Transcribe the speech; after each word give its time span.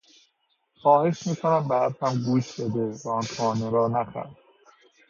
خواهش 0.81 1.27
میکنم 1.27 1.67
به 1.67 1.75
حرفم 1.75 2.21
گوش 2.25 2.59
بده 2.59 2.95
و 3.05 3.09
آن 3.09 3.21
خانه 3.23 3.69
را 3.69 3.87
نخر. 3.87 4.29